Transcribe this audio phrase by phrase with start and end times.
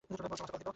[0.09, 0.69] পৌঁছামাত্রই call দিবো।